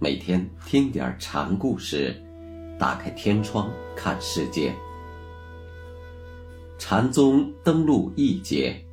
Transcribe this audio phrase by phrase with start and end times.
[0.00, 2.14] 每天听点禅故事，
[2.78, 4.74] 打开天窗看世界。
[6.78, 8.84] 禅宗登陆一节。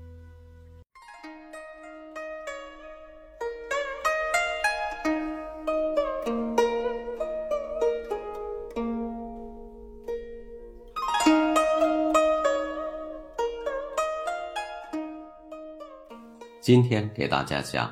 [16.61, 17.91] 今天给大家讲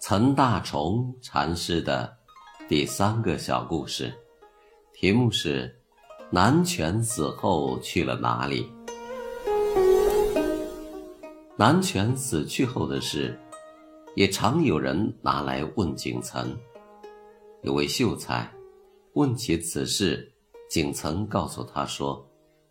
[0.00, 2.17] 岑大虫禅师的
[2.68, 4.12] 第三个小故事，
[4.92, 5.74] 题目是
[6.30, 8.70] “南拳死后去了哪里”。
[11.56, 13.40] 南拳死去后的事，
[14.14, 16.46] 也常有人拿来问景岑。
[17.62, 18.46] 有位秀才
[19.14, 20.30] 问起此事，
[20.68, 22.22] 景岑告诉他说：“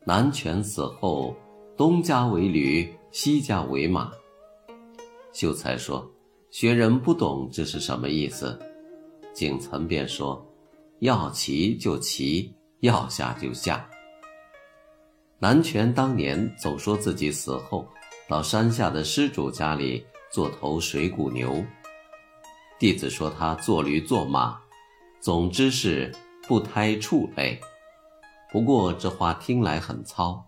[0.05, 1.35] 南拳死后，
[1.75, 4.11] 东家为驴，西家为马。”
[5.33, 6.07] 秀才说
[6.51, 8.55] ：“学人不懂这是什么意思。”
[9.37, 10.43] 景岑便说
[10.97, 13.87] ：“要骑就骑，要下就下。”
[15.37, 17.87] 南拳当年总说自己死后
[18.27, 21.63] 到山下的施主家里做头水谷牛，
[22.79, 24.59] 弟子说他做驴做马，
[25.19, 26.11] 总之是
[26.47, 27.61] 不胎畜类。
[28.51, 30.43] 不过这话听来很糙，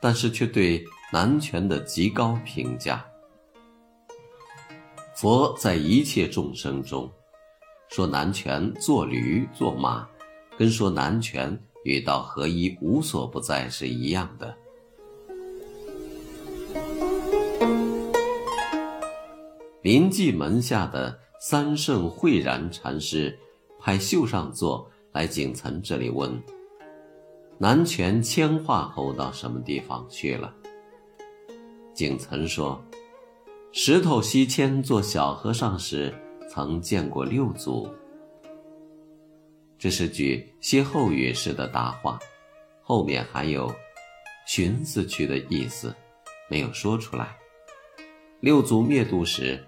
[0.00, 3.04] 但是却对南拳的极高评价。
[5.16, 7.10] 佛在一切众生中，
[7.90, 10.08] 说南拳做驴做马，
[10.56, 14.56] 跟说南拳与道合一无所不在是一样的。
[19.82, 23.36] 临济门下的三圣慧然禅师
[23.80, 26.40] 派秀上座来景岑这里问：
[27.58, 30.54] 南拳迁化后到什么地方去了？
[31.92, 32.80] 景岑说。
[33.72, 36.12] 石头西迁做小和尚时，
[36.52, 37.88] 曾见过六祖。
[39.78, 42.18] 这是句歇后语式的答话，
[42.82, 43.72] 后面还有
[44.48, 45.94] “寻思去”的意思，
[46.50, 47.36] 没有说出来。
[48.40, 49.64] 六祖灭度时，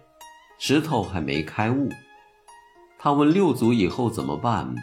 [0.59, 1.89] 石头还没开悟。
[2.99, 4.75] 他问六祖以后怎么办，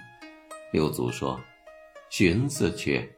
[0.71, 1.37] 六祖说
[2.09, 3.13] ：“寻思去。”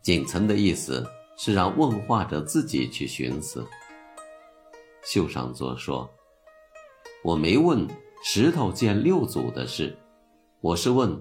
[0.00, 3.66] 仅存的意思是让问话者自己去寻思。
[5.04, 6.10] 秀上座说
[7.24, 7.86] ：“我没问
[8.24, 9.96] 石头见六祖的事，
[10.60, 11.16] 我是问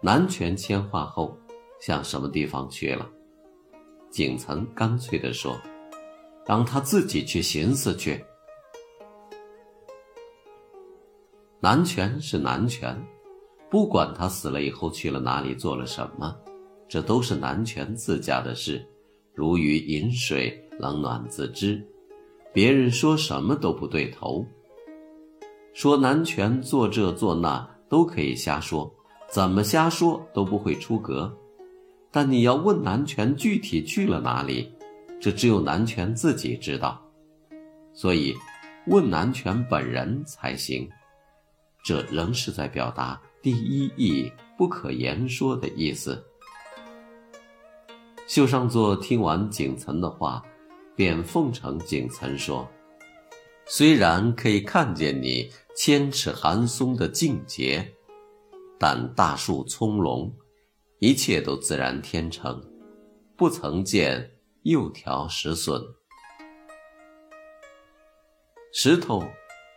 [0.00, 1.38] 南拳迁化后
[1.80, 3.08] 向什么地方去了。”
[4.10, 5.56] 景岑干脆地说
[6.44, 8.24] ：“让他自己去寻思去。
[11.60, 13.00] 南拳是南拳，
[13.70, 16.36] 不管他死了以后去了哪里做了什么，
[16.88, 18.84] 这都是南拳自家的事，
[19.32, 21.80] 如鱼饮水，冷暖自知。”
[22.52, 24.44] 别人说什么都不对头，
[25.72, 28.92] 说南拳做这做那都可以瞎说，
[29.28, 31.34] 怎么瞎说都不会出格。
[32.10, 34.72] 但你要问南拳具体去了哪里，
[35.20, 37.00] 这只有南拳自己知道，
[37.92, 38.34] 所以
[38.86, 40.88] 问南拳本人才行。
[41.84, 46.22] 这仍是在表达第一义不可言说的意思。
[48.26, 50.42] 秀上座听完景岑的话。
[50.94, 52.68] 便奉承景岑说
[53.64, 57.94] ：“虽然可以看见你千尺寒松的境界，
[58.78, 60.32] 但大树葱茏，
[60.98, 62.62] 一切都自然天成，
[63.36, 65.80] 不曾见幼条石笋。
[68.72, 69.22] 石头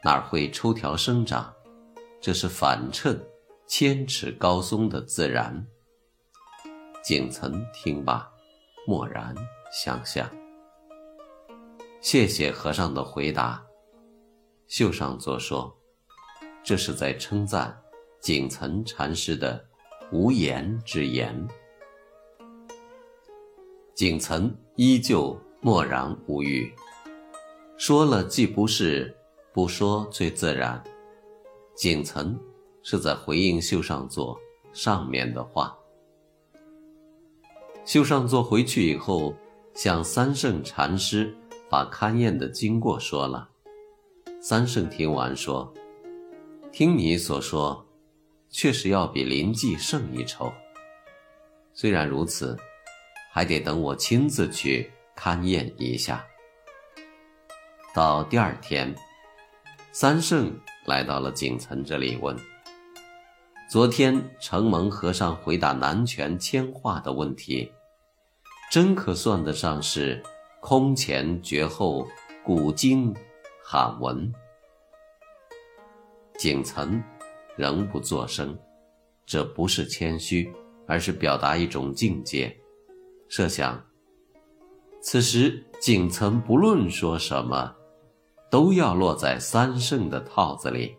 [0.03, 1.53] 哪会抽条生长？
[2.19, 3.23] 这是反衬
[3.67, 5.65] 千尺高松的自然。”
[7.05, 8.27] 景岑听罢，
[8.87, 9.35] 默然
[9.71, 10.27] 想想。
[12.01, 13.63] 谢谢和尚的回答。
[14.67, 15.75] 秀上座说
[16.63, 17.75] ：“这是在称赞
[18.19, 19.63] 景岑禅师的
[20.11, 21.47] 无言之言。”
[23.93, 26.73] 景岑依旧默然无语，
[27.77, 29.15] 说了既不是，
[29.53, 30.83] 不说最自然。
[31.75, 32.37] 景岑
[32.83, 34.39] 是在回应秀上座
[34.73, 35.77] 上面的话。
[37.85, 39.35] 秀上座回去以后，
[39.73, 41.35] 向三圣禅师。
[41.67, 43.49] 把勘验的经过说了，
[44.47, 45.73] 三圣听完说
[46.71, 47.83] ：“听你所说，
[48.51, 50.53] 确实要比林济胜一筹。
[51.73, 52.55] 虽然如此，
[53.31, 56.23] 还得等我亲自去勘验一下。”
[57.91, 58.93] 到第二天，
[59.91, 60.55] 三圣
[60.85, 62.37] 来到了景岑这里问
[63.67, 67.71] ：“昨天承蒙和尚回答南拳千化的问题，
[68.69, 70.21] 真可算得上是？”
[70.61, 72.07] 空前绝后，
[72.43, 73.11] 古今
[73.67, 74.31] 罕闻。
[76.37, 77.03] 景岑
[77.57, 78.55] 仍不作声，
[79.25, 80.53] 这不是谦虚，
[80.85, 82.55] 而是表达一种境界。
[83.27, 83.83] 设想，
[85.01, 87.75] 此时景岑不论说什么，
[88.51, 90.95] 都要落在三圣的套子里。